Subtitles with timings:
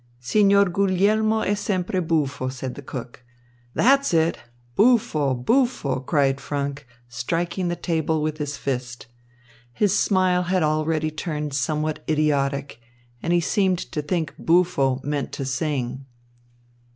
[0.19, 3.21] "Signor Guglielmo è sempre buffo," said the cook.
[3.75, 4.39] "That's it
[4.75, 9.05] buffo, buffo," cried Franck, striking the table with his fist.
[9.71, 12.81] His smile had already turned somewhat idiotic,
[13.21, 16.07] and he seemed to think "buffo" meant "to sing."